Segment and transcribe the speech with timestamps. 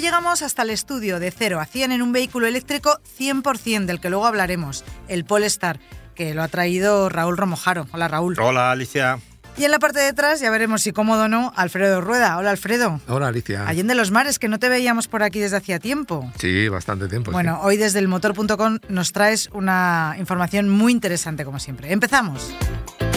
[0.00, 4.00] Hoy llegamos hasta el estudio de 0 a 100 en un vehículo eléctrico 100% del
[4.00, 5.78] que luego hablaremos, el Polestar,
[6.14, 7.86] que lo ha traído Raúl Romojaro.
[7.92, 8.34] Hola Raúl.
[8.40, 9.18] Hola Alicia.
[9.58, 12.38] Y en la parte de atrás, ya veremos si cómodo o no, Alfredo Rueda.
[12.38, 12.98] Hola Alfredo.
[13.08, 13.68] Hola Alicia.
[13.68, 16.32] Allende los mares, que no te veíamos por aquí desde hacía tiempo.
[16.38, 17.30] Sí, bastante tiempo.
[17.30, 17.66] Bueno, sí.
[17.66, 21.92] hoy desde el motor.com nos traes una información muy interesante como siempre.
[21.92, 22.54] Empezamos.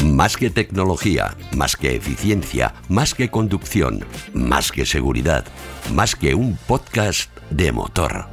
[0.04, 5.46] Más que tecnología, más que eficiencia, más que conducción, más que seguridad,
[5.94, 8.26] más que un podcast de motor.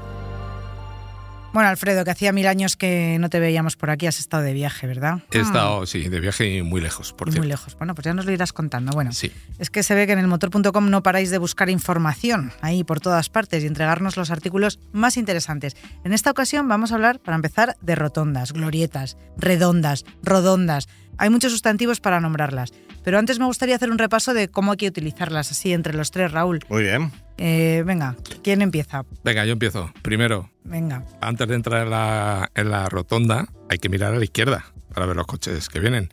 [1.52, 4.52] Bueno, Alfredo, que hacía mil años que no te veíamos por aquí, has estado de
[4.52, 5.18] viaje, ¿verdad?
[5.32, 7.42] He estado, sí, de viaje y muy lejos, por Y cierto.
[7.42, 7.76] muy lejos.
[7.76, 8.92] Bueno, pues ya nos lo irás contando.
[8.92, 9.32] Bueno, Sí.
[9.58, 13.00] es que se ve que en el motor.com no paráis de buscar información ahí por
[13.00, 15.76] todas partes y entregarnos los artículos más interesantes.
[16.04, 20.88] En esta ocasión vamos a hablar, para empezar, de rotondas, glorietas, redondas, rodondas.
[21.18, 22.72] Hay muchos sustantivos para nombrarlas.
[23.02, 26.10] Pero antes me gustaría hacer un repaso de cómo hay que utilizarlas así entre los
[26.10, 26.60] tres, Raúl.
[26.68, 27.10] Muy bien.
[27.38, 29.04] Eh, venga, ¿quién empieza?
[29.24, 29.90] Venga, yo empiezo.
[30.02, 31.04] Primero, Venga.
[31.22, 35.06] antes de entrar en la, en la rotonda, hay que mirar a la izquierda para
[35.06, 36.10] ver los coches que vienen.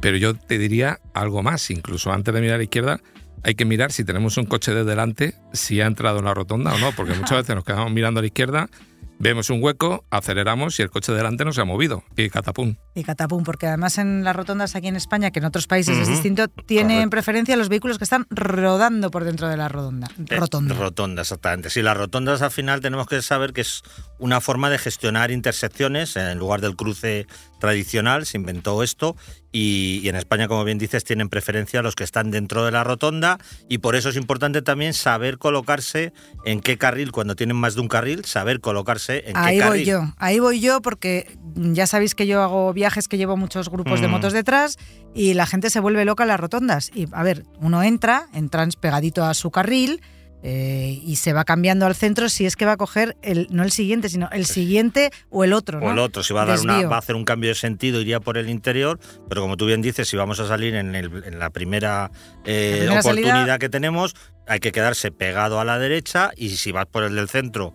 [0.00, 3.00] Pero yo te diría algo más, incluso antes de mirar a la izquierda,
[3.44, 6.74] hay que mirar si tenemos un coche de delante, si ha entrado en la rotonda
[6.74, 8.70] o no, porque muchas veces nos quedamos mirando a la izquierda,
[9.18, 12.76] vemos un hueco, aceleramos y el coche de delante no se ha movido y catapum.
[12.94, 16.08] Y catapum, porque además en las rotondas aquí en España, que en otros países es
[16.08, 17.10] distinto, tienen correcto.
[17.10, 20.08] preferencia los vehículos que están rodando por dentro de la rodonda.
[20.28, 20.74] Eh, Rotonda.
[20.74, 21.70] rotonda, exactamente.
[21.70, 23.82] Sí, las rotondas al final tenemos que saber que es
[24.18, 26.16] una forma de gestionar intersecciones.
[26.16, 27.26] En lugar del cruce
[27.60, 29.16] tradicional se inventó esto
[29.52, 32.82] y, y en España, como bien dices, tienen preferencia los que están dentro de la
[32.84, 33.38] rotonda
[33.68, 36.12] y por eso es importante también saber colocarse
[36.44, 39.70] en qué carril, cuando tienen más de un carril, saber colocarse en Ahí qué voy
[39.70, 39.86] carril.
[39.86, 44.00] yo, ahí voy yo porque ya sabéis que yo hago viajes que llevo muchos grupos
[44.00, 44.10] de Mm.
[44.10, 44.76] motos detrás
[45.14, 46.90] y la gente se vuelve loca en las rotondas.
[46.94, 50.00] Y a ver, uno entra, entra pegadito a su carril
[50.44, 53.62] eh, y se va cambiando al centro si es que va a coger el, no
[53.62, 55.78] el siguiente, sino el siguiente o el otro.
[55.78, 55.92] O ¿no?
[55.92, 58.18] el otro, si va a, dar una, va a hacer un cambio de sentido, iría
[58.18, 61.38] por el interior, pero como tú bien dices, si vamos a salir en, el- en
[61.38, 62.10] la primera,
[62.44, 64.16] eh, La primera oportunidad salida- que tenemos,
[64.48, 67.72] hay que quedarse pegado a la derecha y si vas por el del centro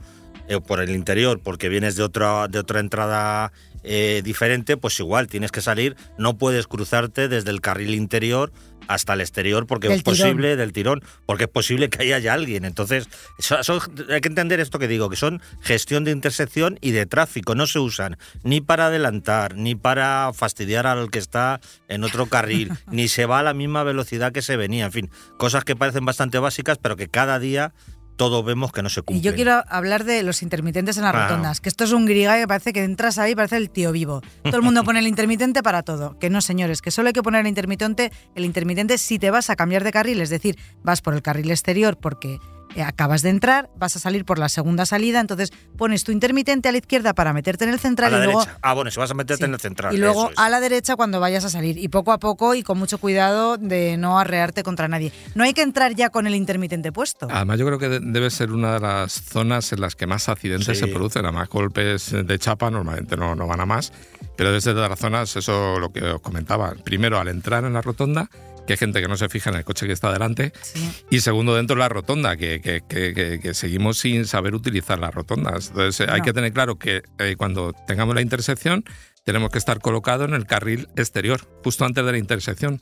[0.49, 4.99] eh, o por el interior, porque vienes de otra, de otra entrada eh, diferente, pues
[4.99, 8.51] igual tienes que salir, no puedes cruzarte desde el carril interior
[8.87, 12.33] hasta el exterior porque Del es posible del tirón, porque es posible que haya ya
[12.33, 12.63] alguien.
[12.63, 16.91] Entonces, eso- eso- hay que entender esto que digo, que son gestión de intersección y
[16.91, 21.59] de tráfico, no se usan ni para adelantar, ni para fastidiar al que está
[21.89, 25.11] en otro carril, ni se va a la misma velocidad que se venía, en fin,
[25.37, 27.73] cosas que parecen bastante básicas, pero que cada día
[28.17, 29.21] todos vemos que no se Y cumplen.
[29.23, 32.47] yo quiero hablar de los intermitentes en las rotondas, que esto es un grigal que
[32.47, 34.21] parece que entras ahí y parece el tío vivo.
[34.43, 36.17] Todo el mundo pone el intermitente para todo.
[36.19, 39.49] Que no, señores, que solo hay que poner el intermitente, el intermitente si te vas
[39.49, 42.39] a cambiar de carril, es decir, vas por el carril exterior porque
[42.83, 46.71] acabas de entrar, vas a salir por la segunda salida, entonces pones tu intermitente a
[46.71, 48.57] la izquierda para meterte en el a central la y luego derecha.
[48.61, 49.47] Ah, bueno, si vas a meterte Sí.
[49.47, 49.93] en el central.
[49.93, 50.37] Y luego eso es.
[50.39, 51.77] a la derecha cuando vayas a salir.
[51.77, 55.11] Y poco a poco y con mucho cuidado de no arrearte contra nadie.
[55.35, 57.27] No hay que entrar ya con el intermitente puesto.
[57.29, 60.29] Además, yo creo que de- debe ser una de las zonas en las que más
[60.29, 60.85] accidentes Sí.
[60.85, 61.25] se producen.
[61.25, 63.91] Además, golpes de chapa normalmente no, no van a más.
[64.35, 66.73] Pero desde de las zonas, eso lo que os comentaba.
[66.83, 68.29] Primero, al entrar en la rotonda,
[68.67, 70.53] que hay gente que no se fija en el coche que está delante.
[70.61, 70.87] Sí.
[71.09, 74.99] Y segundo, dentro de la rotonda, que, que- que- que- que seguimos sin saber utilizar
[74.99, 75.69] las rotondas.
[75.69, 78.83] Entonces, hay que tener claro que eh, cuando tengamos la intersección,
[79.23, 82.81] tenemos que estar colocados en el carril exterior, justo antes de la intersección.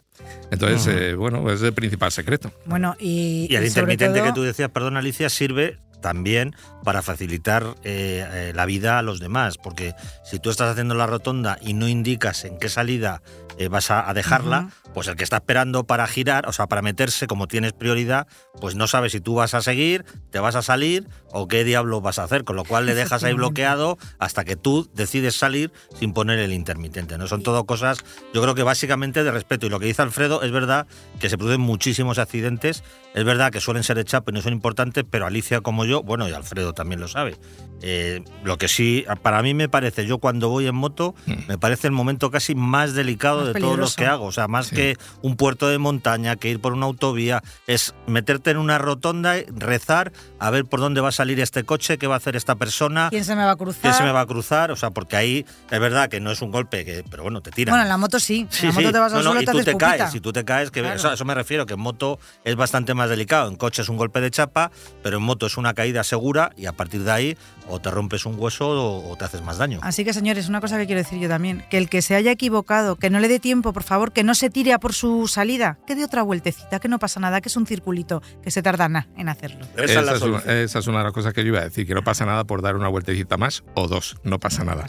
[0.51, 2.51] Entonces, eh, bueno, es el principal secreto.
[2.65, 6.55] Bueno, y, Y el y sobre intermitente todo- que tú decías, perdón Alicia, sirve también
[6.83, 11.07] para facilitar eh, eh, la vida a los demás, porque si tú estás haciendo la
[11.07, 13.23] rotonda y no indicas en qué salida
[13.57, 16.81] eh, vas a, a dejarla, pues el que está esperando para girar, o sea, para
[16.81, 18.27] meterse, como tienes prioridad,
[18.59, 21.07] pues no sabe si tú vas a seguir, te vas a salir
[21.37, 24.55] o qué diablo vas a hacer, con lo cual le dejas ahí bloqueado hasta que
[24.55, 27.17] tú decides salir sin poner el intermitente.
[27.17, 27.97] No son todo cosas,
[28.33, 29.65] yo creo que básicamente de respeto.
[29.65, 30.87] Y lo que dice Alfredo es verdad
[31.19, 32.83] que se producen muchísimos accidentes,
[33.13, 36.03] es verdad que suelen ser de chapa y no son importantes, pero Alicia como yo,
[36.03, 37.35] bueno, y Alfredo también lo sabe.
[37.81, 41.15] Eh, lo que sí, para mí me parece, yo cuando voy en moto,
[41.49, 44.25] me parece el momento casi más delicado Más de todos los que hago.
[44.25, 44.75] O sea, más Sí.
[44.75, 49.35] que un puerto de montaña, que ir por una autovía, es meterte en una rotonda,
[49.53, 51.97] rezar a ver por dónde va a salir este coche?
[51.97, 53.07] ¿Qué va a hacer esta persona?
[53.09, 53.81] ¿Quién se me va a cruzar?
[53.81, 54.71] ¿Quién se me va a cruzar?
[54.71, 57.49] O sea, porque ahí es verdad que no es un golpe, que, pero bueno, te
[57.51, 57.71] tira.
[57.71, 58.47] Bueno, en la moto sí.
[58.61, 59.97] en la moto te vas al no, no, suelo y te tú te pupita.
[59.97, 60.95] caes, si tú te caes, que Claro.
[60.97, 63.49] eso, a eso me refiero, que en moto es bastante más delicado.
[63.49, 64.69] En coche es un golpe de chapa,
[65.01, 67.37] pero en moto es una caída segura y a partir de ahí
[67.67, 69.79] o te rompes un hueso o, o te haces más daño.
[69.81, 72.29] Así que, señores, una cosa que quiero decir yo también, que el que se haya
[72.31, 75.27] equivocado, que no le dé tiempo, por favor, que no se tire a por su
[75.27, 78.61] salida, que dé otra vueltecita, que no pasa nada, que es un circulito, que se
[78.61, 79.65] tarda nada en hacerlo.
[79.75, 80.57] Esa, es Esa la es, una, solución.
[80.57, 82.43] esa es una de las cosas que yo iba a decir, que no pasa nada
[82.43, 84.85] por dar una vueltecita más o dos, no pasa nada.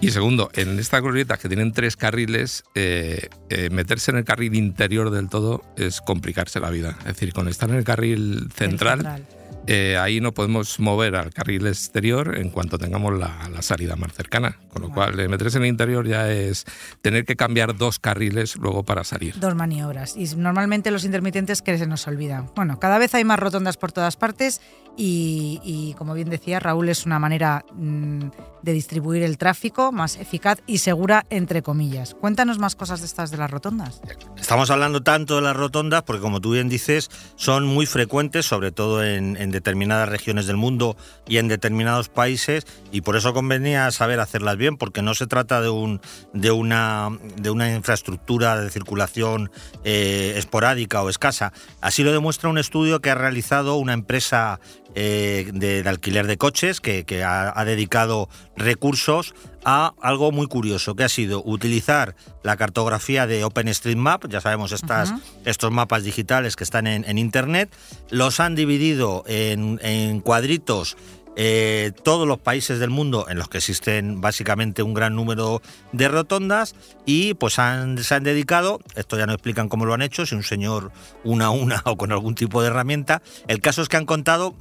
[0.00, 4.54] Y segundo, en estas glorietas que tienen tres carriles, eh, eh, meterse en el carril
[4.54, 6.96] interior del todo es complicarse la vida.
[7.00, 9.37] Es decir, con estar en el carril central, central.
[9.70, 14.14] Eh, ahí no podemos mover al carril exterior en cuanto tengamos la, la salida más
[14.14, 14.56] cercana.
[14.72, 16.64] Con lo cual, eh, meterse en el interior ya es
[17.02, 19.38] tener que cambiar dos carriles luego para salir.
[19.38, 20.16] Dos maniobras.
[20.16, 22.50] Y normalmente los intermitentes que se nos olvidan.
[22.56, 24.62] Bueno, cada vez hay más rotondas por todas partes
[24.96, 28.30] y, y, como bien decía, Raúl es una manera mm,
[28.62, 32.14] de distribuir el tráfico más eficaz y segura, entre comillas.
[32.14, 34.00] Cuéntanos más cosas de estas de las rotondas.
[34.36, 38.72] Estamos hablando tanto de las rotondas porque, como tú bien dices, son muy frecuentes, sobre
[38.72, 40.96] todo en, en determinadas regiones del mundo
[41.26, 45.60] y en determinados países, y por eso convenía saber hacerlas bien, porque no se trata
[45.60, 46.00] de, un,
[46.32, 49.50] de, una, de una infraestructura de circulación
[49.84, 51.52] eh, esporádica o escasa.
[51.80, 54.60] Así lo demuestra un estudio que ha realizado una empresa
[54.94, 60.46] eh, de, de alquiler de coches que, que ha, ha dedicado recursos a algo muy
[60.46, 65.10] curioso, que ha sido utilizar la cartografía de OpenStreetMap, ya sabemos estas,
[65.44, 67.70] estos mapas digitales que están en, en Internet,
[68.10, 70.96] los han dividido en, en cuadritos
[71.40, 75.62] eh, todos los países del mundo en los que existen básicamente un gran número
[75.92, 76.74] de rotondas
[77.06, 80.34] y pues han- se han dedicado, esto ya no explican cómo lo han hecho, si
[80.34, 80.90] un señor
[81.22, 84.56] una a una o con algún tipo de herramienta, el caso es que han contado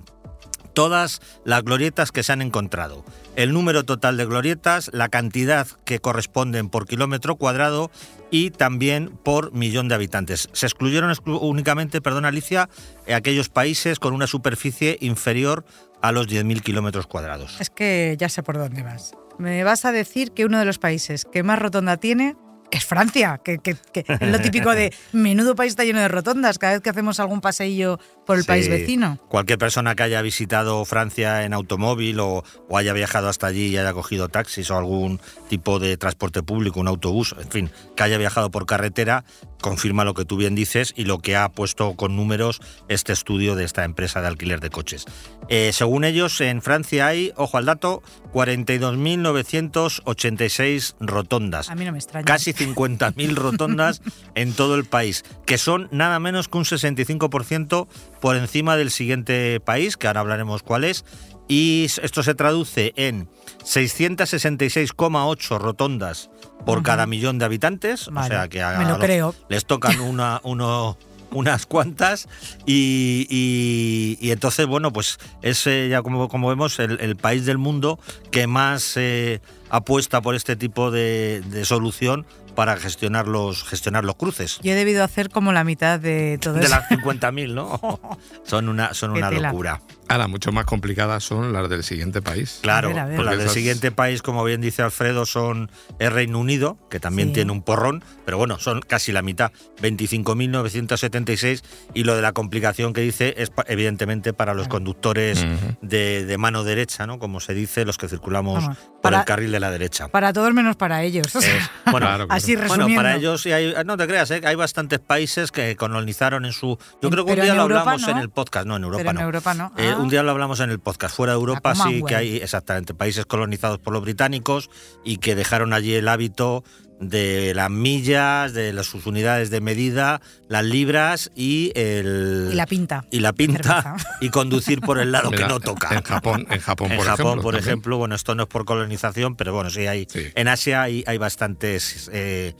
[0.77, 3.03] todas las glorietas que se han encontrado,
[3.35, 7.89] el número total de glorietas, la cantidad que corresponden por kilómetro cuadrado
[8.29, 10.49] y también por millón de habitantes.
[10.53, 12.69] Se excluyeron exclu- únicamente, perdón Alicia,
[13.07, 15.65] eh, aquellos países con una superficie inferior
[16.03, 17.59] a los 10.000 kilómetros cuadrados.
[17.59, 19.13] Es que ya sé por dónde vas.
[19.39, 22.35] Me vas a decir que uno de los países que más rotonda tiene
[22.69, 26.59] es Francia, que, que- que es lo típico de menudo país está lleno de rotondas
[26.59, 27.97] cada vez que hacemos algún paseillo
[28.27, 28.47] por el Sí.
[28.47, 29.17] país vecino.
[29.29, 33.77] Cualquier persona que haya visitado Francia en automóvil o, o haya viajado hasta allí y
[33.77, 35.19] haya cogido taxis o algún
[35.49, 39.23] tipo de transporte público, un autobús, en fin, que haya viajado por carretera,
[39.61, 43.55] confirma lo que tú bien dices y lo que ha puesto con números este estudio
[43.55, 45.05] de esta empresa de alquiler de coches.
[45.49, 48.03] Eh, según ellos, en Francia hay, ojo al dato,
[48.33, 52.25] 42.986 rotondas A mí no me extraña.
[52.25, 54.01] casi 50.000 rotondas
[54.35, 57.87] en todo el país, que son nada menos que un 65%
[58.21, 61.05] por encima del siguiente país, que ahora hablaremos cuál es,
[61.47, 63.29] y esto se traduce en
[63.63, 66.29] 666,8 rotondas
[66.65, 69.35] por cada millón de habitantes, Vale, o sea que a me lo los- creo.
[69.49, 70.97] les tocan una, uno,
[71.31, 72.27] unas cuantas
[72.65, 77.45] y, y- y entonces, bueno, pues es eh, ya como, como vemos el, el país
[77.45, 77.99] del mundo
[78.31, 82.25] que más eh, apuesta por este tipo de, de solución
[82.57, 84.57] para gestionar los, gestionar los cruces.
[84.63, 86.71] Yo he debido hacer como la mitad de todo De eso.
[86.75, 87.99] las 50.000, ¿no?
[88.43, 89.49] Son una, son Qué una tela.
[89.51, 89.79] locura.
[90.09, 92.59] Ahora, mucho más complicadas son las del siguiente país.
[92.61, 93.15] Claro, A ver, a ver.
[93.17, 96.99] pues las del esas- siguiente país, como bien dice Alfredo, son el Reino Unido, que
[96.99, 97.33] también Sí.
[97.35, 102.93] tiene un porrón, pero bueno, son casi la mitad, 25.976, y lo de la complicación
[102.93, 105.45] que dice es evidentemente para los conductores
[105.81, 107.19] de, de mano derecha, ¿no?
[107.19, 110.07] Como se dice, los que circulamos Vamos, por para- el carril de la derecha.
[110.07, 111.35] Para todos menos para ellos.
[111.35, 112.37] O sea, Es- bueno, Claro, claro.
[112.37, 113.03] así bueno, resumiendo.
[113.03, 114.41] para ellos sí hay, no te creas, ¿eh?
[114.43, 116.77] hay bastantes países que colonizaron en su...
[117.01, 118.09] Yo En- creo que un día lo Europa hablamos no.
[118.11, 119.21] en el podcast, no, en Europa Pero en no.
[119.21, 119.71] Europa no.
[119.77, 120.01] Eh, Ah.
[120.01, 121.15] un día lo hablamos en el podcast.
[121.15, 122.07] Fuera de Europa sí Commonwealth.
[122.07, 124.69] que hay exactamente países colonizados por los británicos
[125.03, 126.63] y que dejaron allí el hábito
[126.99, 132.65] de las millas, de las, sus unidades de medida, las libras y el Y la
[132.65, 133.05] pinta.
[133.11, 135.93] y la pinta y conducir por el lado que no toca.
[135.95, 137.43] En Japón, en Japón, En por Japón, ejemplo.
[137.43, 137.69] por también.
[137.69, 140.07] ejemplo, bueno, esto no es por colonización, pero bueno, sí hay.
[140.09, 140.23] Sí.
[140.33, 142.55] En Asia hay, hay bastantes eh,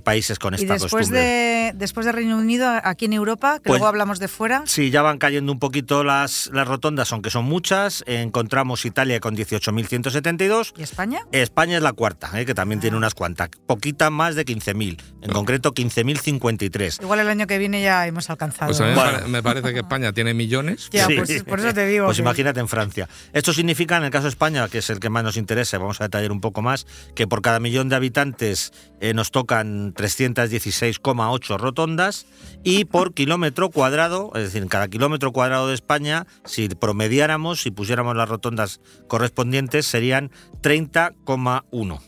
[0.00, 1.20] países con Y esta después costumbre.
[1.20, 4.90] de, después de Reino Unido, aquí en Europa, que Pues- luego hablamos de fuera, Sí,
[4.90, 8.04] ya van cayendo un poquito las, las rotondas, aunque son muchas.
[8.06, 10.72] Encontramos Italia con 18.172.
[10.76, 11.20] ¿y España?
[11.32, 13.48] España es la cuarta, eh, que también tiene unas cuantas.
[13.66, 14.98] Poquita más de 15.000.
[15.22, 17.00] En concreto, 15.053.
[17.02, 18.68] Igual el año que viene ya hemos alcanzado.
[18.70, 19.12] Pues a mí me Bueno.
[19.12, 20.88] pare- me parece que España tiene millones.
[20.92, 21.14] Ya, Sí.
[21.16, 22.06] pues por eso te digo.
[22.06, 23.08] Pues que- imagínate en Francia.
[23.32, 26.00] Esto significa, en el caso de España, que es el que más nos interesa, vamos
[26.00, 29.94] a detallar un poco más, que por cada millón de habitantes eh, nos tocan serían
[29.94, 32.26] 316,8 rotondas
[32.62, 37.70] y por kilómetro cuadrado, es decir, en cada kilómetro cuadrado de España, si promediáramos, si
[37.70, 40.30] pusiéramos las rotondas correspondientes, serían
[40.62, 42.00] 30,1.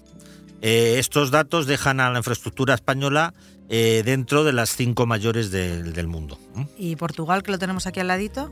[0.62, 3.34] Eh, estos datos dejan a la infraestructura española
[3.68, 6.38] eh, dentro de las cinco mayores del, del mundo.
[6.78, 8.50] ¿Y Portugal, que lo tenemos aquí al ladito?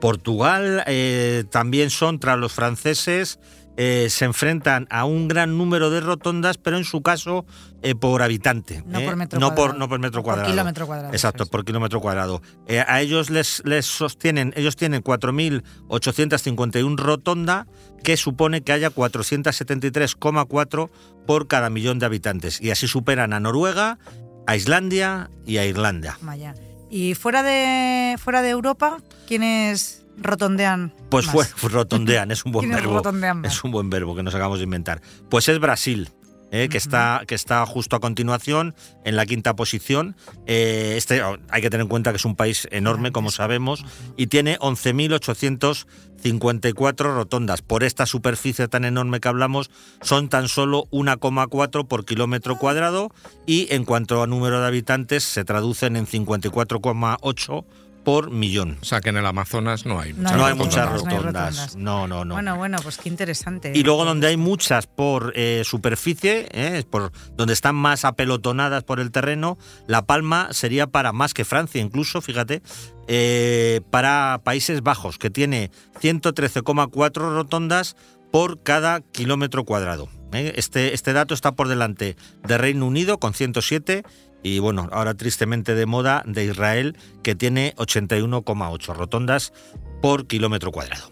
[0.00, 3.38] Portugal eh, también son, tras los franceses,
[3.76, 7.46] eh, se enfrentan a un gran número de rotondas, pero en su caso
[7.82, 8.82] eh, por habitante.
[8.86, 9.04] No ¿eh?
[9.04, 10.50] por metro no por, no por metro por cuadrado.
[10.50, 11.48] kilómetro cuadrado, Exacto, es.
[11.48, 12.42] por kilómetro cuadrado.
[12.86, 17.66] A ellos les, les sostienen, ellos tienen 4.851 rotonda,
[18.04, 20.90] que supone que haya 473,4
[21.26, 22.60] por cada millón de habitantes.
[22.60, 23.98] Y así superan a Noruega,
[24.46, 26.18] a Islandia y a Irlanda.
[26.20, 26.54] Vaya.
[26.90, 30.92] ¿Y fuera de, fuera de Europa, quiénes rotondean?
[31.10, 31.48] Pues más?
[31.54, 32.96] fue, rotondean, es un buen ¿Quiénes verbo.
[32.96, 33.44] rotondean?
[33.44, 35.00] Es un buen verbo que nos acabamos de inventar.
[35.28, 36.08] Pues es Brasil.
[36.54, 38.74] eh, que, está, que está justo a continuación
[39.04, 40.16] en la quinta posición.
[40.46, 43.86] Eh, este, oh, hay que tener en cuenta que es un país enorme, como sabemos,
[44.18, 47.62] y tiene 11.854 rotondas.
[47.62, 49.70] Por esta superficie tan enorme que hablamos,
[50.02, 53.10] son tan solo 1,4 por kilómetro cuadrado
[53.46, 57.64] y en cuanto a número de habitantes se traducen en 54,8
[58.04, 58.78] por millón.
[58.82, 61.10] O sea que en el Amazonas no hay No muchas No hay rotondas, muchas no
[61.10, 61.56] hay rotondas.
[61.56, 61.76] rotondas.
[61.76, 62.34] No, no, no.
[62.34, 63.72] Bueno, bueno, pues qué interesante.
[63.74, 69.00] Y luego donde hay muchas por eh, superficie, eh, por donde están más apelotonadas por
[69.00, 72.62] el terreno, La Palma sería para más que Francia, incluso, fíjate,
[73.08, 77.96] eh, para Países Bajos, que tiene 113,4 rotondas
[78.30, 80.08] por cada kilómetro cuadrado.
[80.32, 80.52] eh.
[80.56, 82.16] Este, este dato está por delante
[82.46, 84.02] de Reino Unido con 107
[84.42, 89.52] y bueno, ahora tristemente de moda de Israel que tiene 81,8 rotondas
[90.00, 91.10] por kilómetro cuadrado.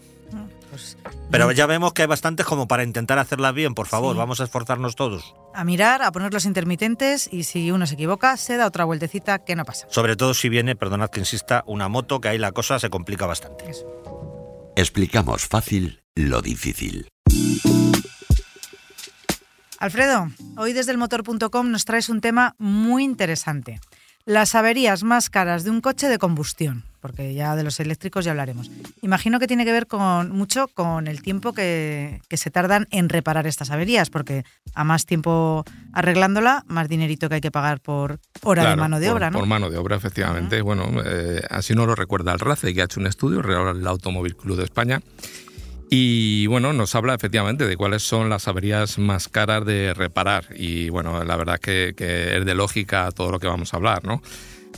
[0.69, 0.97] Pues,
[1.29, 4.19] Pero ya vemos que hay bastantes como para intentar hacerlas bien, por favor, Sí.
[4.19, 5.35] vamos a esforzarnos todos.
[5.53, 9.39] a mirar, a poner los intermitentes y si uno se equivoca, se da otra vueltecita
[9.39, 9.85] que no pasa.
[9.89, 13.25] Sobre todo si viene, perdonad que insista, una moto, que ahí la cosa se complica
[13.25, 13.69] bastante.
[13.69, 13.85] Eso.
[14.77, 17.09] Explicamos fácil lo difícil.
[19.81, 23.79] Alfredo, hoy desde el motor.com nos traes un tema muy interesante.
[24.25, 28.29] Las averías más caras de un coche de combustión, porque ya de los eléctricos ya
[28.29, 28.69] hablaremos.
[29.01, 33.09] Imagino que tiene que ver con mucho con el tiempo que, que se tardan en
[33.09, 34.43] reparar estas averías, porque
[34.75, 39.07] a más tiempo arreglándola, más dinerito que hay que pagar por hora de mano de
[39.07, 39.39] por- obra, ¿no?
[39.39, 40.61] Por mano de obra, efectivamente.
[40.61, 43.39] Bueno, eh, así nos lo recuerda el RACE, que ha hecho un estudio,
[43.71, 45.01] el Automóvil Club de España.
[45.93, 50.45] Y bueno, nos habla efectivamente de cuáles son las averías más caras de reparar.
[50.55, 54.05] Y bueno, la verdad que, que es de lógica todo lo que vamos a hablar,
[54.05, 54.23] ¿no?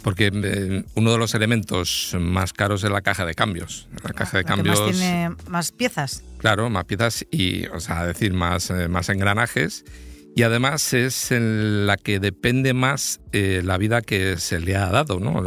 [0.01, 3.87] Porque eh, uno de los elementos más caros es la caja de cambios.
[4.03, 4.81] La caja de La que cambios.
[4.81, 6.23] más tiene más piezas.
[6.39, 9.85] Claro, más piezas y, o sea, decir, más, eh, más engranajes.
[10.35, 14.89] Y además es en la que depende más eh, la vida que se le ha
[14.89, 15.43] dado, ¿no?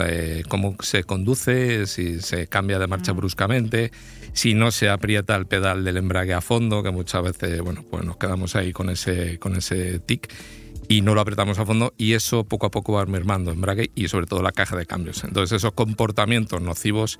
[0.48, 3.90] Cómo se conduce, si se cambia de marcha bruscamente,
[4.32, 8.04] si no se aprieta el pedal del embrague a fondo, que muchas veces, bueno, pues
[8.04, 10.32] nos quedamos ahí con ese, con ese tic
[10.88, 14.06] y no lo apretamos a fondo y eso poco a poco va mermando embrague y
[14.06, 15.24] sobre todo la caja de cambios.
[15.24, 17.18] Entonces esos comportamientos nocivos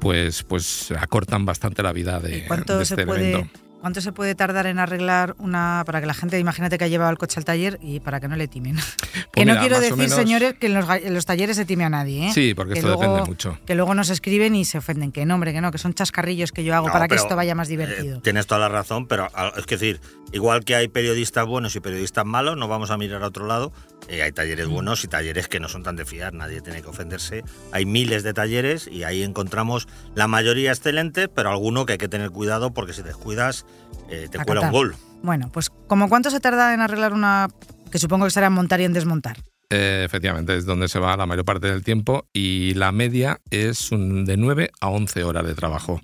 [0.00, 3.69] pues, pues acortan bastante la vida de, ¿Cuánto de se este puede elemento.
[3.80, 7.10] ¿Cuánto se puede tardar en arreglar una para que la gente, imagínate que ha llevado
[7.10, 8.76] el coche al taller y para que no le timen?
[9.12, 11.64] que Pues no mira, quiero decir, menos- señores, que en los, en los talleres se
[11.64, 12.32] time a nadie, ¿eh?
[12.34, 13.58] Sí, porque Que esto luego- depende mucho.
[13.64, 15.12] Que luego nos escriben y se ofenden.
[15.12, 17.34] Que no, hombre, que no, que son chascarrillos que yo hago No, para que esto
[17.36, 18.20] vaya más eh, divertido.
[18.20, 20.00] tienes toda la razón, pero es que decir,
[20.32, 23.72] igual que hay periodistas buenos y periodistas malos, no vamos a mirar a otro lado.
[24.10, 26.88] Eh, hay talleres buenos y talleres que no son tan de fiar, nadie tiene que
[26.88, 27.44] ofenderse.
[27.72, 32.08] Hay miles de talleres y ahí encontramos la mayoría excelentes, pero alguno que hay que
[32.08, 33.64] tener cuidado porque si descuidas
[34.10, 34.96] eh, te A cuela un gol.
[35.22, 37.48] Bueno, pues ¿como cuánto se tarda en arreglar una
[37.92, 39.38] que supongo que será en montar y en desmontar?
[39.72, 43.92] Eh, efectivamente, es donde se va la mayor parte del tiempo y la media es
[43.92, 46.00] un- de 9 a 11 horas de trabajo.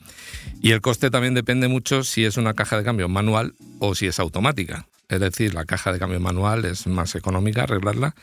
[0.63, 4.07] Y el coste también depende mucho si es una caja de cambio manual o si
[4.07, 4.87] es automática.
[5.09, 8.15] Es decir, la caja de cambio manual es más económica arreglarla,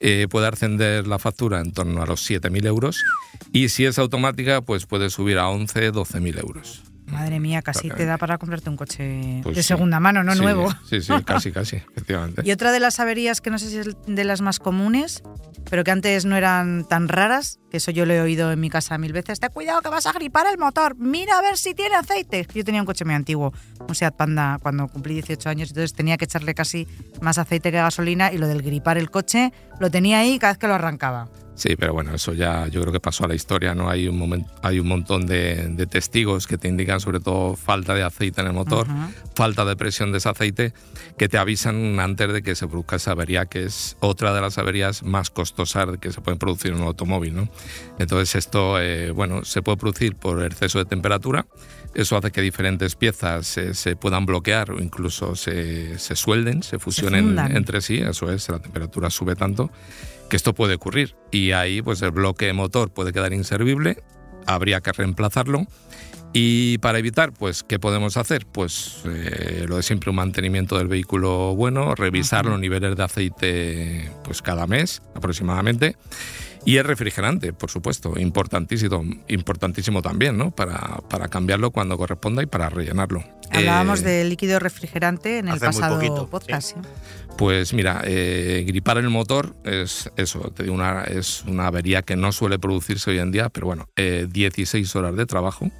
[0.00, 3.00] eh, puede ascender la factura en torno a los 7.000 euros
[3.52, 6.91] y si es automática pues puede subir a 11, 12.000 euros.
[7.12, 9.68] Madre mía, casi te da para comprarte un coche Pues de sí.
[9.68, 10.68] segunda mano, no Sí, nuevo.
[10.88, 12.42] Sí, sí, casi, casi, efectivamente.
[12.44, 15.22] Y otra de las averías que no sé si es de las más comunes,
[15.70, 18.70] pero que antes no eran tan raras, que eso yo lo he oído en mi
[18.70, 21.74] casa mil veces, ten cuidado que vas a gripar el motor, mira a ver si
[21.74, 22.46] tiene aceite.
[22.54, 23.52] Yo tenía un coche muy antiguo,
[23.88, 26.88] un Seat Panda, cuando cumplí 18 años, entonces tenía que echarle casi
[27.20, 30.58] más aceite que gasolina y lo del gripar el coche lo tenía ahí cada vez
[30.58, 31.28] que lo arrancaba.
[31.62, 33.88] Sí, pero bueno, eso ya yo creo que pasó a la historia, ¿no?
[33.88, 38.02] Hay un, momento, hay un montón de, testigos que te indican sobre todo falta de
[38.02, 38.88] aceite en el motor,
[39.36, 40.74] falta de presión de ese aceite,
[41.16, 44.58] que te avisan antes de que se produzca esa avería, que es otra de las
[44.58, 47.48] averías más costosas que se pueden producir en un automóvil, ¿no?
[48.00, 51.46] Entonces esto, eh, bueno, se puede producir por exceso de temperatura,
[51.94, 57.82] eso hace que diferentes piezas se, puedan bloquear o incluso se, suelden, se fusionen entre
[57.82, 59.70] sí, eso es, la temperatura sube tanto
[60.32, 64.02] que esto puede ocurrir y ahí pues el bloque motor puede quedar inservible,
[64.46, 65.66] habría que reemplazarlo
[66.32, 68.46] y para evitar, pues, ¿qué podemos hacer?
[68.46, 74.10] Pues eh, lo de siempre un mantenimiento del vehículo bueno, revisar los niveles de aceite
[74.24, 75.96] pues cada mes aproximadamente
[76.64, 80.50] y el refrigerante, por supuesto, importantísimo, importantísimo también, ¿no?
[80.50, 83.22] Para, para cambiarlo cuando corresponda y para rellenarlo.
[83.50, 86.76] Hablábamos eh, de líquido refrigerante en el pasado podcast.
[87.36, 92.14] Pues mira, eh, gripar el motor es eso, te digo, una, es una avería que
[92.14, 95.70] no suele producirse hoy en día, pero bueno, 16 horas de trabajo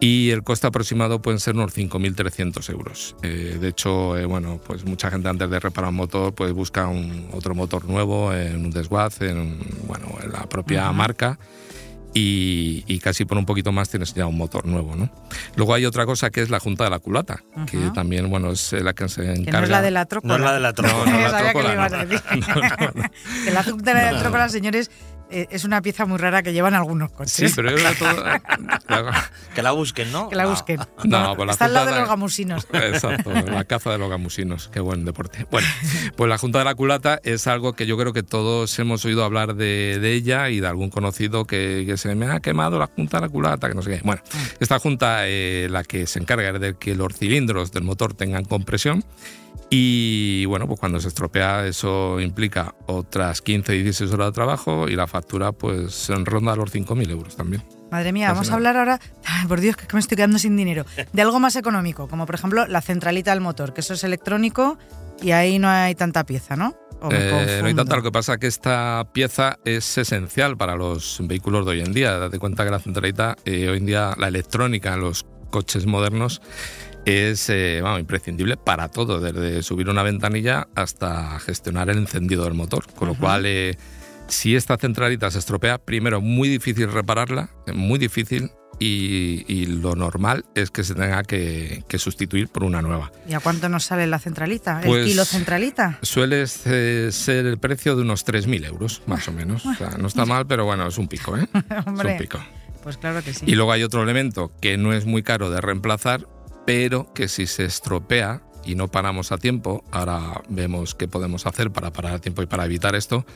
[0.00, 3.14] y el coste aproximado pueden ser unos 5.300 euros.
[3.22, 6.88] Eh, de hecho, eh, bueno, pues mucha gente antes de reparar un motor pues busca
[6.88, 11.38] un, otro motor nuevo en un desguace, en, bueno, en la propia marca.
[12.12, 15.10] Y, casi por un poquito más tienes ya un motor nuevo, ¿no?
[15.56, 18.72] Luego hay otra cosa que es la junta de la culata, que también, bueno, es
[18.72, 19.44] la que se encarga...
[19.44, 20.38] Que no es la de la trócola.
[20.38, 21.10] No es la de la trócola.
[21.10, 22.22] No, no, sabía que le ibas a decir.
[23.44, 26.74] que la junta de la trócola, señores, eh, es una pieza muy rara que llevan
[26.74, 27.32] algunos coches.
[27.32, 28.10] Sí, pero es todo...
[29.54, 30.28] que la busquen, ¿no?
[30.28, 30.80] Que la busquen.
[31.04, 32.66] No, pues la Está al lado de los gamusinos.
[32.72, 34.68] Exacto, la caza de los gamusinos.
[34.68, 35.46] Qué buen deporte.
[35.50, 35.66] Bueno,
[36.16, 39.24] pues la Junta de la Culata es algo que yo creo que todos hemos oído
[39.24, 43.22] hablar de, ella y de algún conocido que, se me ha quemado la Junta de
[43.22, 44.00] la Culata, que no sé qué.
[44.04, 44.38] Bueno, mm.
[44.60, 49.04] esta Junta, eh, la que se encarga de que los cilindros del motor tengan compresión
[49.70, 54.96] y bueno, pues cuando se estropea eso implica otras 15, 16 horas de trabajo y
[54.96, 57.62] la factura pues ronda los 5.000 euros también.
[57.90, 59.00] Madre mía, vamos a hablar ahora,
[59.48, 62.66] por Dios, que me estoy quedando sin dinero, de algo más económico, como por ejemplo
[62.66, 64.78] la centralita del motor, que eso es electrónico
[65.22, 66.76] y ahí no hay tanta pieza, ¿no?
[67.10, 71.18] Eh, no hay tanta, lo que pasa es que esta pieza es esencial para los
[71.22, 72.18] vehículos de hoy en día.
[72.18, 76.42] Date cuenta que la centralita, eh, hoy en día, la electrónica en los coches modernos
[77.04, 82.86] es eh, imprescindible para todo, desde subir una ventanilla hasta gestionar el encendido del motor.
[82.94, 83.76] Con lo cual, eh,
[84.28, 88.50] si esta centralita se estropea, primero, muy difícil repararla, muy difícil,
[88.82, 93.12] y, lo normal es que se tenga que, sustituir por una nueva.
[93.28, 94.80] ¿Y a cuánto nos sale la centralita?
[94.80, 95.98] ¿El pues kilo centralita?
[96.02, 99.64] Suele ser el precio de unos 3.000 euros, más o menos.
[99.98, 101.46] no está mal, pero bueno, es un pico, ¿eh?
[101.52, 102.40] es un pico.
[102.82, 103.44] Pues claro que sí.
[103.46, 106.26] Y luego hay otro elemento que no es muy caro de reemplazar,
[106.70, 111.72] pero que si se estropea y no paramos a tiempo, ahora vemos qué podemos hacer
[111.72, 113.26] para parar a tiempo y para evitar esto,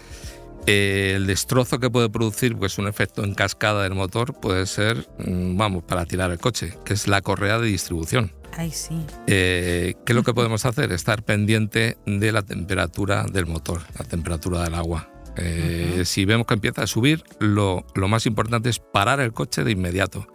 [0.66, 5.08] eh, el destrozo que puede producir, pues un efecto en cascada del motor, puede ser,
[5.18, 8.30] mm, vamos, para tirar el coche, que es la correa de distribución.
[8.56, 9.04] Ay, sí.
[9.26, 10.92] Eh, ¿Qué es lo que podemos hacer?
[10.92, 15.10] Estar pendiente de la temperatura del motor, la temperatura del agua.
[15.36, 19.64] Eh, si vemos que empieza a subir, lo, lo más importante es parar el coche
[19.64, 20.28] de inmediato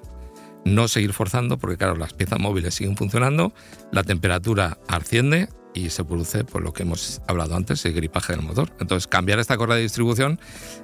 [0.66, 3.54] no seguir forzando porque claro, las piezas móviles siguen funcionando,
[3.92, 8.42] la temperatura asciende y se produce por lo que hemos hablado antes, el gripaje del
[8.42, 8.72] motor.
[8.80, 10.40] Entonces, cambiar esta correa de distribución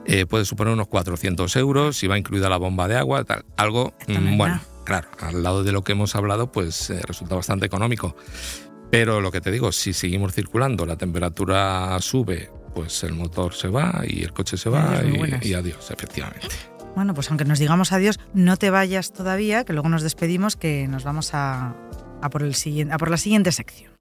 [0.05, 3.45] eh, puede suponer unos 400 euros, si va incluida la bomba de agua, tal.
[3.57, 7.65] Algo, mm, bueno, claro, al lado de lo que hemos hablado, pues eh, resulta bastante
[7.65, 8.15] económico.
[8.91, 13.67] Pero lo que te digo, si seguimos circulando, la temperatura sube, pues el motor se
[13.67, 15.01] va y el coche se va
[15.41, 16.74] y adiós, efectivamente.
[16.95, 20.87] Bueno, pues aunque nos digamos adiós, no te vayas todavía, que luego nos despedimos, que
[20.87, 21.75] nos vamos a,
[22.31, 23.91] por, el siguiente, a por la siguiente sección.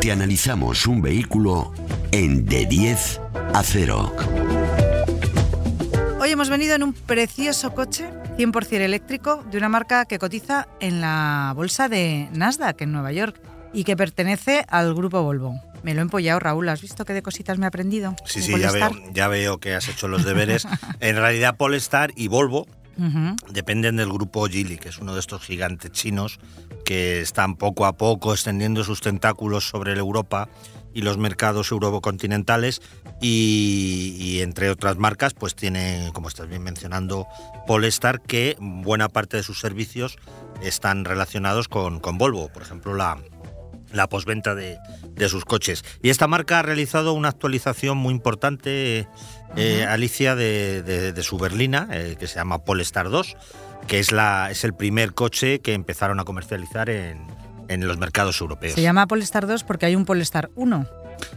[0.00, 1.72] Te analizamos un vehículo
[2.10, 3.20] en de 10
[3.54, 4.12] a 0.
[6.20, 11.00] Hoy hemos venido en un precioso coche 100% eléctrico de una marca que cotiza en
[11.00, 13.40] la bolsa de Nasdaq en Nueva York
[13.72, 15.71] y que pertenece al grupo Volvo.
[15.82, 16.68] Me lo he empollado, Raúl.
[16.68, 18.14] ¿Has visto qué de cositas me he aprendido?
[18.24, 20.66] Sí, sí, ya veo, ya veo que has hecho los deberes.
[21.00, 22.66] en realidad, Polestar y Volvo
[23.50, 26.38] dependen del grupo Geely, que es uno de estos gigantes chinos
[26.84, 30.48] que están poco a poco extendiendo sus tentáculos sobre Europa
[30.94, 32.82] y los mercados eurocontinentales
[33.20, 37.26] y, y, entre otras marcas pues tiene, como estás bien mencionando,
[37.66, 40.18] Polestar que buena parte de sus servicios
[40.60, 42.48] están relacionados con, con Volvo.
[42.48, 43.18] Por ejemplo, la,
[43.92, 44.78] la posventa de,
[45.28, 45.84] sus coches.
[46.02, 49.06] Y esta marca ha realizado una actualización muy importante,
[49.56, 53.36] eh, Alicia, de, su berlina, eh, que se llama Polestar 2,
[53.86, 57.26] que es, la, es el primer coche que empezaron a comercializar en,
[57.68, 58.74] en los mercados europeos.
[58.74, 60.86] Se llama Polestar 2 porque hay un Polestar 1.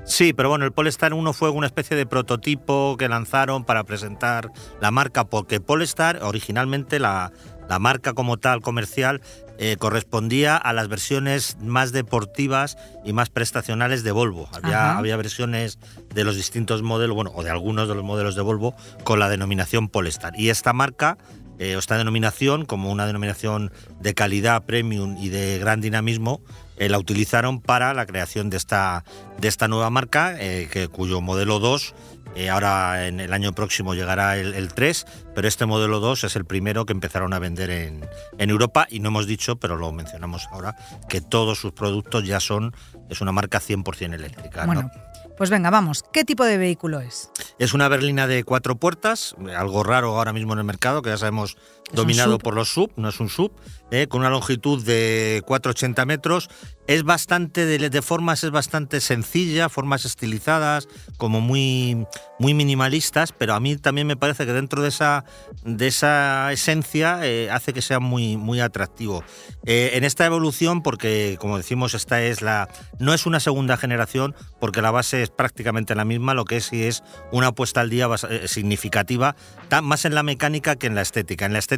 [0.04, 4.52] Sí, pero bueno, el Polestar 1 fue una especie de prototipo que lanzaron para presentar
[4.82, 7.32] la marca, porque Polestar originalmente la,
[7.70, 9.22] la marca como tal comercial
[9.58, 14.50] eh, correspondía a las versiones más deportivas y más prestacionales de Volvo.
[14.52, 15.80] Había, había, versiones
[16.14, 19.30] de los distintos modelos, bueno, o de algunos de los modelos de Volvo con la
[19.30, 20.34] denominación Polestar.
[20.38, 21.18] Y esta marca,
[21.58, 26.42] eh, esta denominación, como una denominación de calidad premium y de gran dinamismo,
[26.78, 29.06] eh, la utilizaron para la creación de esta,
[29.40, 31.96] de esta nueva marca, que, cuyo modelo 2
[32.36, 36.46] eh, ahora en el año próximo llegará el, 3, pero este modelo 2 es el
[36.46, 38.06] primero que empezaron a vender en,
[38.38, 40.76] Europa y no hemos dicho, pero lo mencionamos ahora,
[41.10, 42.74] que todos sus productos ya son,
[43.10, 44.66] es una marca 100% eléctrica.
[44.66, 44.92] Bueno,
[45.38, 47.30] pues venga, vamos, ¿qué tipo de vehículo es?
[47.60, 51.18] Es una berlina de cuatro puertas, algo raro ahora mismo en el mercado, que ya
[51.18, 51.58] sabemos
[51.94, 53.52] dominado por los sub, no es un sub,
[53.92, 56.50] eh, con una longitud de 4,80 metros.
[56.88, 62.06] Es bastante, de, formas es bastante sencilla, formas estilizadas, como muy,
[62.38, 65.26] muy minimalistas, pero a mí también me parece que dentro de esa,
[65.64, 69.24] de esa esencia eh, hace que sea muy, muy atractivo.
[69.66, 72.70] Eh, en esta evolución, porque como decimos, esta es la.
[73.00, 76.72] no es una segunda generación, porque la base es prácticamente la misma, lo que es
[76.72, 78.08] es una puesta al día
[78.46, 79.36] significativa,
[79.82, 81.46] más en la mecánica que en la estética.
[81.46, 81.75] En la estética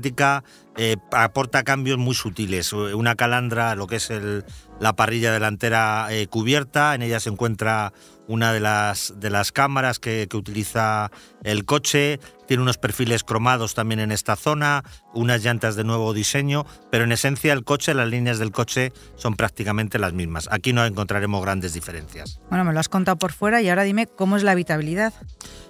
[0.78, 2.74] eh, aporta cambios muy sutiles.
[2.74, 4.46] Una calandra, lo que es el,
[4.80, 7.94] la parrilla delantera eh, cubierta, en ella se encuentra
[8.28, 11.12] una de las, de las cámaras que, que, utiliza
[11.44, 16.66] el coche, tiene unos perfiles cromados también en esta zona, unas llantas de nuevo diseño,
[16.92, 20.48] pero en esencia el coche, las líneas del coche son prácticamente las mismas.
[20.52, 22.40] Aquí no encontraremos grandes diferencias.
[22.50, 25.14] Bueno, me lo has contado por fuera y ahora dime cómo es la habitabilidad.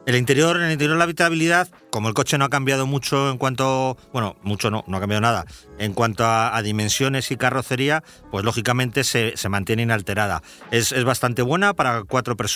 [0.08, 3.38] El interior, en el interior la habitabilidad, como el coche no ha cambiado mucho en
[3.38, 5.46] cuanto, bueno, mucho no, no ha cambiado nada,
[5.80, 10.42] en cuanto a, dimensiones y carrocería, pues lógicamente se, se mantiene inalterada.
[10.72, 12.47] Es, es, bastante buena para cuatro personas,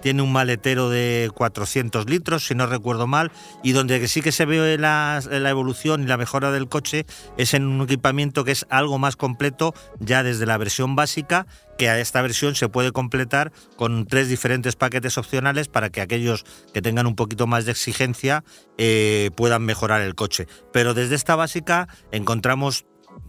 [0.00, 3.30] tiene un maletero de 400 litros, si no recuerdo mal,
[3.62, 7.06] y donde sí que se ve la, la evolución y la mejora del coche
[7.36, 11.46] es en un equipamiento que es algo más completo ya desde la versión básica
[11.80, 16.44] que a esta versión se puede completar con tres diferentes paquetes opcionales para que aquellos
[16.74, 18.44] que tengan un poquito más de exigencia
[18.76, 20.46] eh, puedan mejorar el coche.
[20.74, 22.84] Pero desde esta básica encontramos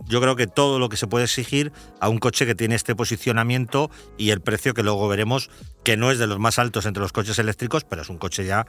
[0.06, 2.96] yo creo que todo lo que se puede exigir a un coche que tiene este
[2.96, 5.50] posicionamiento y el precio que luego veremos
[5.84, 8.46] que no es de los más altos entre los coches eléctricos, pero es un coche
[8.46, 8.66] ya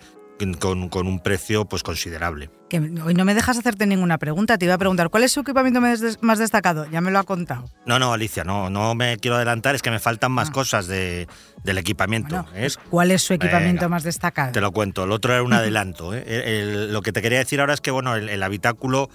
[0.59, 2.51] con, un precio pues considerable.
[2.69, 5.41] Que hoy no me dejas hacerte ninguna pregunta, te iba a preguntar, ¿cuál es su
[5.41, 6.89] equipamiento más destacado?
[6.91, 7.71] Ya me lo ha contado.
[7.87, 10.53] No, no, Alicia, no, no me quiero adelantar, es que me faltan más ah.
[10.53, 11.29] cosas de,
[11.65, 12.47] del equipamiento.
[12.53, 14.53] Pues, ¿Cuál es su equipamiento más destacado?
[14.53, 16.13] Te lo cuento, el otro era un adelanto.
[16.15, 16.89] ¿eh?
[16.91, 19.11] lo que te quería decir ahora es que bueno, el habitáculo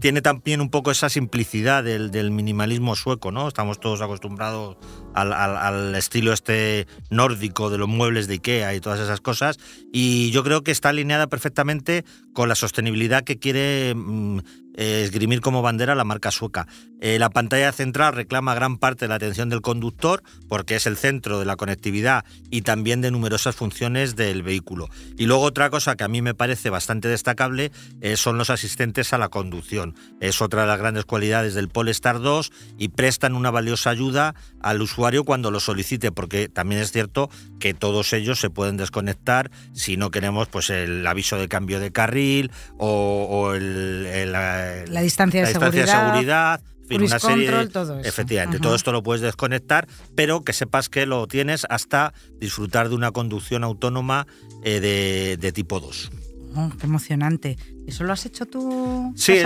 [0.00, 3.48] tiene también un poco esa simplicidad del, minimalismo sueco, ¿no?
[3.48, 4.76] Estamos todos acostumbrados
[5.14, 9.58] al, estilo este nórdico de los muebles de Ikea y todas esas cosas.
[9.92, 14.40] Y yo creo que está alineada perfectamente con la sostenibilidad que quiere mm,
[14.74, 16.66] esgrimir como bandera la marca sueca.
[17.00, 20.96] Eh, la pantalla central reclama gran parte de la atención del conductor porque es el
[20.96, 24.88] centro de la conectividad y también de numerosas funciones del vehículo.
[25.18, 29.12] Y luego otra cosa que a mí me parece bastante destacable eh, son los asistentes
[29.12, 29.94] a la conducción.
[30.20, 34.80] Es otra de las grandes cualidades del Polestar 2 y prestan una valiosa ayuda al
[34.80, 39.96] usuario cuando lo solicite porque también es cierto que todos ellos se pueden desconectar si
[39.96, 44.34] no queremos pues el aviso de cambio de carril o, el
[44.88, 45.52] la distancia de
[45.86, 46.60] seguridad.
[46.90, 51.66] una serie todo Efectivamente, todo esto lo puedes desconectar, pero que sepas que lo tienes
[51.70, 54.26] hasta disfrutar de una conducción autónoma
[54.62, 56.10] eh, de, de tipo 2.
[56.56, 57.58] Oh, qué emocionante.
[57.86, 59.12] ¿Eso lo has hecho tú?
[59.16, 59.42] Sí,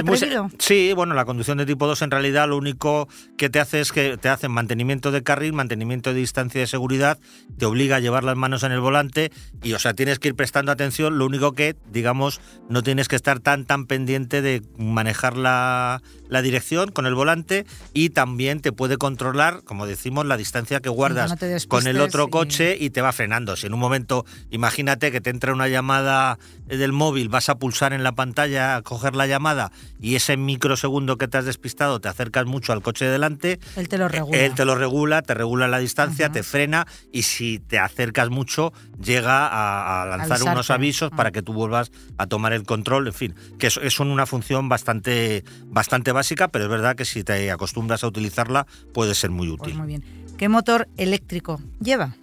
[0.58, 3.90] sí, bueno, la conducción de tipo 2 en realidad lo único que te hace es
[3.90, 7.18] que te hacen mantenimiento de carril, mantenimiento de distancia de seguridad,
[7.58, 10.34] te obliga a llevar las manos en el volante y, o sea, tienes que ir
[10.34, 11.18] prestando atención.
[11.18, 16.42] Lo único que, digamos, no tienes que estar tan, tan pendiente de manejar la, la
[16.42, 21.34] dirección con el volante y también te puede controlar, como decimos, la distancia que guardas
[21.66, 22.90] con el otro coche y...
[22.90, 23.54] te va frenando.
[23.56, 27.92] Si en un momento, imagínate que te entra una llamada del móvil, vas a pulsar
[27.92, 32.08] en la pantalla a coger la llamada y ese microsegundo que te has despistado te
[32.08, 33.58] acercas mucho al coche de delante.
[33.76, 34.38] Él te lo regula.
[34.38, 38.72] Él te lo regula, te regula la distancia, te frena y si te acercas mucho
[39.02, 41.32] llega a, lanzar unos avisos para ah.
[41.32, 43.06] que tú vuelvas a tomar el control.
[43.08, 47.24] En fin, que es, es una función bastante, bastante básica, pero es verdad que si
[47.24, 49.78] te acostumbras a utilizarla puede ser muy pues útil.
[49.78, 50.04] muy bien.
[50.36, 52.14] ¿Qué motor eléctrico lleva?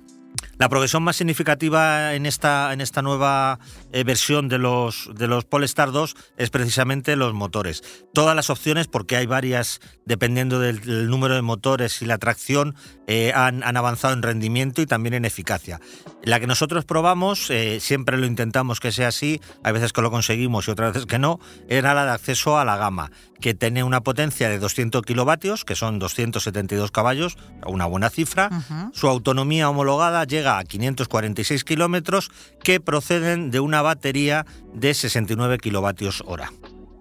[0.58, 3.60] La progresión más significativa en esta, en esta nueva
[3.92, 7.84] eh, versión de los, de los Polestar 2 es precisamente los motores.
[8.14, 13.34] Todas las opciones, porque hay varias, dependiendo del, número de motores y la tracción, eh,
[13.36, 15.82] han, avanzado en rendimiento y también en eficacia.
[16.24, 20.10] La que nosotros probamos, eh, siempre lo intentamos que sea así, hay veces que lo
[20.10, 23.84] conseguimos y otras veces que no, era la de acceso a la gama, que tiene
[23.84, 28.50] una potencia de 200 kilovatios, que son 272 caballos, una buena cifra.
[28.94, 32.32] Su autonomía homologada llega a 546 kilómetros,
[32.64, 36.52] que proceden de una batería de 69 kilovatios hora.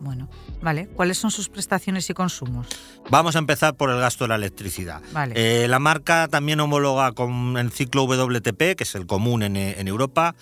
[0.01, 0.29] Bueno,
[0.61, 0.87] vale.
[0.89, 2.67] ¿Cuáles son sus prestaciones y consumos?
[3.11, 5.01] Vamos a empezar por el gasto de la electricidad.
[5.35, 9.89] Eh, la marca también homologa con el ciclo WTP, que es el común en, en
[9.89, 10.35] Europa,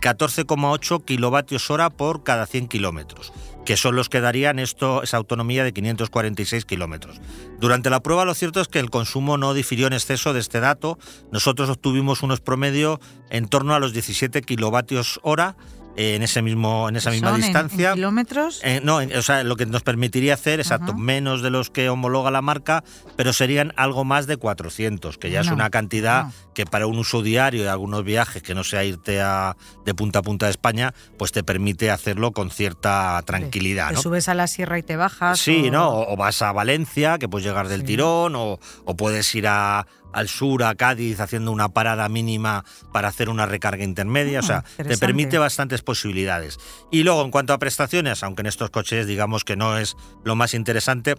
[0.00, 3.32] 14,8 kilovatios hora por cada 100 kilómetros,
[3.64, 7.20] que son los que darían esto, esa autonomía de 546 kilómetros.
[7.60, 10.60] Durante la prueba lo cierto es que el consumo no difirió en exceso de este
[10.60, 10.98] dato.
[11.30, 15.56] Nosotros obtuvimos unos promedio en torno a los 17 kilovatios hora
[16.00, 17.90] en ese mismo en esa misma distancia.
[17.90, 18.60] En, kilómetros?
[18.62, 22.30] Eh, no, o sea, lo que nos permitiría hacer, exacto, menos de los que homologa
[22.30, 22.82] la marca,
[23.16, 27.22] pero serían algo más de 400, que ya es una cantidad que para un uso
[27.22, 30.94] diario de algunos viajes, que no sea irte a, de punta a punta de España,
[31.18, 33.90] pues te permite hacerlo con cierta tranquilidad.
[33.90, 35.38] Te subes a la sierra y te bajas.
[35.38, 35.90] Sí, ¿no?
[35.90, 40.28] O, vas a Valencia, que puedes llegar del tirón, o, o puedes ir a, al
[40.28, 44.40] sur, a Cádiz, haciendo una parada mínima para hacer una recarga intermedia.
[44.40, 46.58] o sea, ah, te permite bastantes posibilidades.
[46.90, 50.36] Y luego, en cuanto a prestaciones, aunque en estos coches digamos que no es lo
[50.36, 51.14] más interesante,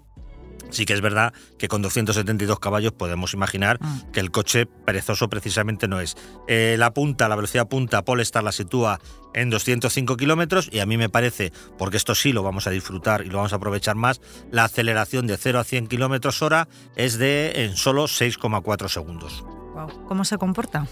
[0.71, 4.11] Sí que es verdad que con 272 caballos podemos imaginar mm.
[4.11, 6.17] que el coche perezoso precisamente no es.
[6.47, 8.99] Eh, la punta, la velocidad punta, Polestar la sitúa
[9.33, 13.25] en 205 kilómetros y a mí me parece, porque esto sí lo vamos a disfrutar
[13.25, 17.17] y lo vamos a aprovechar más, la aceleración de 0 a 100 kilómetros hora es
[17.17, 19.43] de en solo 6,4 segundos.
[20.07, 20.87] ¿Cómo se comporta?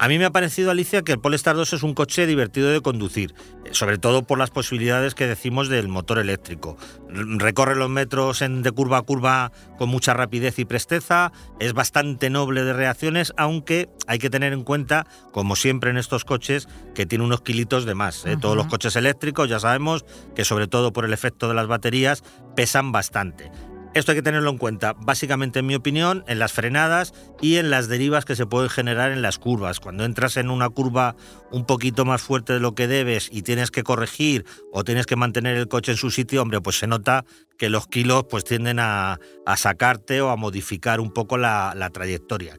[0.00, 2.80] A mí me ha parecido, Alicia, que el Polestar 2 es un coche divertido de
[2.80, 3.34] conducir,
[3.72, 6.76] sobre todo por las posibilidades que decimos del motor eléctrico.
[7.08, 12.30] Recorre los metros en, de curva a curva con mucha rapidez y presteza, es bastante
[12.30, 17.04] noble de reacciones, aunque hay que tener en cuenta, como siempre en estos coches, que
[17.04, 18.24] tiene unos kilitos de más.
[18.24, 18.36] ¿eh?
[18.40, 20.04] Todos los coches eléctricos ya sabemos
[20.36, 22.22] que sobre todo por el efecto de las baterías
[22.54, 23.50] pesan bastante.
[23.98, 27.68] Esto hay que tenerlo en cuenta, básicamente en mi opinión, en las frenadas y en
[27.68, 29.80] las derivas que se pueden generar en las curvas.
[29.80, 31.16] Cuando entras en una curva
[31.50, 35.16] un poquito más fuerte de lo que debes y tienes que corregir o tienes que
[35.16, 37.24] mantener el coche en su sitio, hombre, pues se nota
[37.58, 39.18] que los kilos pues tienden a,
[39.56, 42.56] sacarte o a modificar un poco la, la trayectoria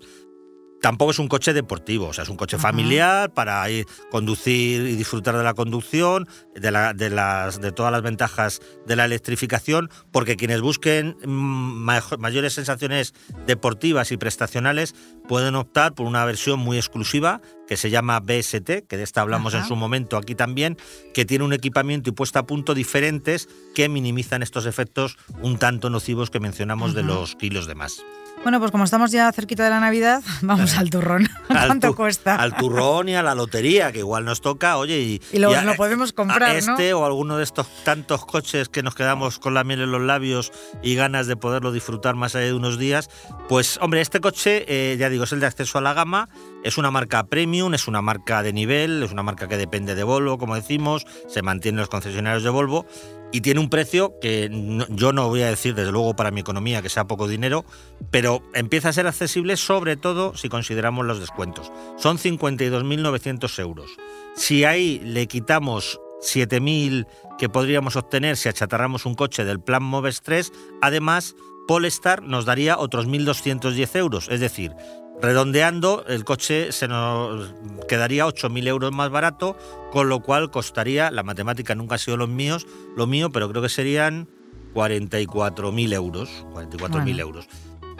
[0.81, 4.95] tampoco es un coche deportivo, o sea, es un coche familiar para ir conducir y
[4.95, 9.89] disfrutar de la conducción, de, la, de, las, de todas las ventajas de la electrificación,
[10.11, 13.13] porque quienes busquen mm, mayores sensaciones
[13.45, 14.95] deportivas y prestacionales
[15.27, 19.53] pueden optar por una versión muy exclusiva que se llama BST, que de esta hablamos
[19.53, 20.75] en su momento aquí también,
[21.13, 25.91] que tiene un equipamiento y puesta a punto diferentes que minimizan estos efectos un tanto
[25.91, 28.01] nocivos que mencionamos de los kilos de más.
[28.41, 31.29] Bueno, pues como estamos ya cerquita de la Navidad, vamos al turrón.
[31.47, 32.35] ¿Cuánto cuesta?
[32.35, 36.13] Al turrón y a la lotería, que igual nos toca, oye, y, y lo, podemos
[36.13, 39.91] comprar, este o alguno de estos tantos coches que nos quedamos con la miel en
[39.91, 43.09] los labios y ganas de poderlo disfrutar más allá de unos días.
[43.49, 46.29] Pues, hombre, este coche, eh, ya digo, es el de acceso a la gama,
[46.63, 50.03] es una marca premium, es una marca de nivel, es una marca que depende de
[50.03, 52.85] Volvo, como decimos, se mantiene en los concesionarios de Volvo
[53.31, 54.49] y tiene un precio que
[54.89, 57.63] yo no voy a decir desde luego para mi economía que sea poco dinero,
[58.11, 61.71] pero empieza a ser accesible sobre todo si consideramos los descuentos.
[61.97, 63.91] Son 52.900 euros.
[64.35, 70.21] Si ahí le quitamos 7.000 que podríamos obtener si achatarramos un coche del plan Moves
[70.21, 71.35] 3, además
[71.67, 74.73] Polestar nos daría otros 1.210 euros, es decir,
[75.21, 77.53] Redondeando, el coche se nos
[77.89, 79.57] quedaría 8.000 euros más barato,
[79.91, 83.61] con lo cual costaría, la matemática nunca ha sido los míos, lo mío, pero creo
[83.61, 84.29] que serían
[84.73, 86.29] 44.000 euros.
[86.53, 87.47] 44.000 euros.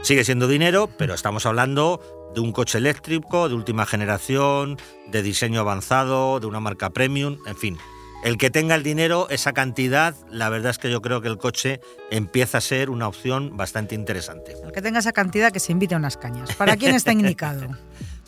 [0.02, 4.78] Sigue siendo dinero, pero estamos hablando de un coche eléctrico, de última generación,
[5.12, 7.78] de diseño avanzado, de una marca premium, en fin,
[8.24, 11.38] el que tenga el dinero, esa cantidad, la verdad es que yo creo que el
[11.38, 11.80] coche
[12.12, 14.56] empieza a ser una opción bastante interesante.
[14.64, 16.54] El que tenga esa cantidad, que se invite a unas cañas.
[16.56, 17.68] ¿Para quién está indicado?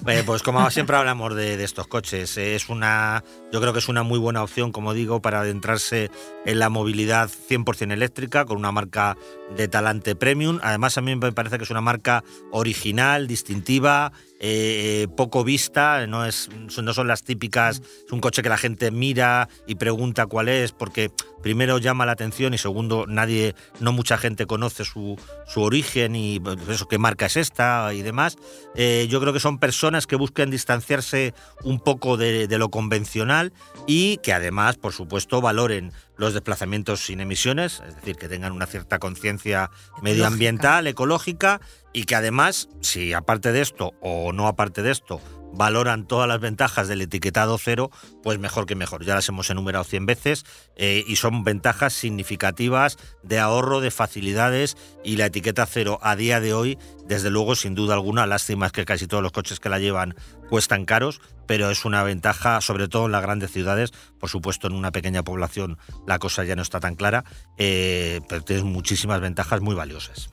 [0.08, 4.02] Eh, pues como siempre hablamos de, estos coches, es una, yo creo que es una
[4.02, 6.10] muy buena opción, como digo, para adentrarse
[6.44, 9.16] en la movilidad 100% eléctrica con una marca
[9.56, 10.60] de talante premium.
[10.64, 14.12] Además, a mí me parece que es una marca original, distintiva,
[14.44, 16.50] eh, poco vista, no, es,
[16.82, 20.72] no son las típicas, es un coche que la gente mira y pregunta cuál es,
[20.72, 21.12] porque
[21.44, 26.40] primero llama la atención y segundo, nadie, no mucha gente conoce su, su origen y
[26.40, 28.38] pues, eso, qué marca es esta y demás.
[28.74, 33.54] Eh, yo creo que son personas que buscan distanciarse un poco de, de lo convencional
[33.86, 38.68] y que además, por supuesto, valoren los desplazamientos sin emisiones, es decir, que tengan una
[38.68, 39.72] cierta conciencia
[40.04, 41.62] medioambiental, ecológica,
[41.94, 45.22] y que además, si aparte de esto o no aparte de esto,
[45.54, 47.92] valoran todas las ventajas del etiquetado cero,
[48.24, 49.04] pues mejor que mejor.
[49.04, 54.78] Ya las hemos enumerado 100 veces eh, y son ventajas significativas de ahorro, de facilidades
[55.04, 58.72] y la etiqueta cero a día de hoy, desde luego, sin duda alguna, lástima es
[58.72, 60.16] que casi todos los coches que la llevan
[60.50, 64.74] cuestan caros, pero es una ventaja, sobre todo en las grandes ciudades, por supuesto en
[64.74, 65.78] una pequeña población
[66.08, 67.26] la cosa ya no está tan clara,
[67.58, 70.30] eh, pero tiene muchísimas ventajas muy valiosas.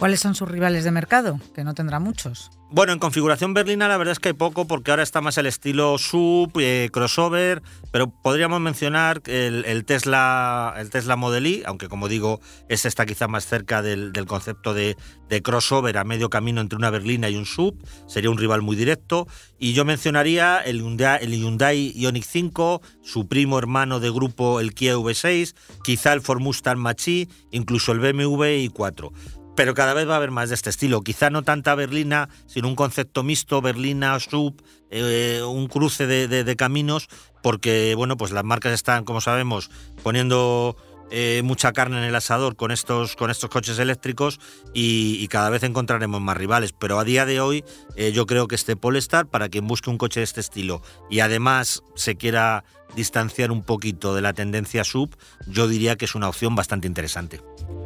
[0.00, 1.38] ¿Cuáles son sus rivales de mercado?
[1.54, 2.50] Que no tendrá muchos.
[2.70, 5.44] Bueno, en configuración berlina la verdad es que hay poco porque ahora está más el
[5.44, 7.60] estilo sub, eh, crossover,
[7.90, 13.28] pero podríamos mencionar el, Tesla el Tesla Model Y, aunque como digo, este está quizá
[13.28, 14.96] más cerca del, concepto de,
[15.42, 19.28] crossover a medio camino entre una berlina y un sub, sería un rival muy directo.
[19.58, 24.72] Y yo mencionaría el Hyundai, el Hyundai Ioniq 5, su primo hermano de grupo el
[24.72, 29.12] Kia V6, quizá el Ford Mustang Mach-E, incluso el BMW i4
[29.60, 31.02] pero cada vez va a haber más de este estilo.
[31.02, 37.10] Quizá no tanta berlina, sino un concepto mixto, berlina, sub, eh, un cruce de, caminos,
[37.42, 39.70] porque bueno, pues las marcas están, como sabemos,
[40.02, 40.78] poniendo
[41.10, 44.38] eh, mucha carne en el asador con estos, con estos coches eléctricos
[44.74, 46.72] y, cada vez encontraremos más rivales.
[46.72, 47.64] Pero a día de hoy
[47.96, 51.20] eh, yo creo que este Polestar, para quien busque un coche de este estilo y
[51.20, 52.64] además se quiera
[52.96, 57.40] distanciar un poquito de la tendencia sub, yo diría que es una opción bastante interesante.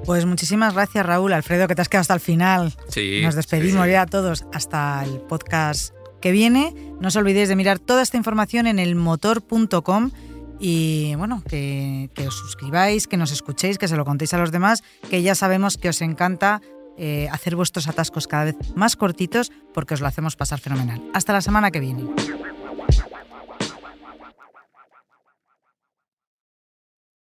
[0.05, 2.75] Pues muchísimas gracias Raúl, Alfredo, que te has quedado hasta el final.
[2.89, 6.75] Sí, Nos despedimos ya a todos hasta el podcast que viene.
[7.01, 10.11] No os olvidéis de mirar toda esta información en elmotor.com
[10.61, 14.83] y bueno, que, os suscribáis, que nos escuchéis, que se lo contéis a los demás,
[15.11, 16.61] que ya sabemos que os encanta
[16.97, 21.03] eh, hacer vuestros atascos cada vez más cortitos porque os lo hacemos pasar fenomenal.
[21.13, 22.05] Hasta la semana que viene.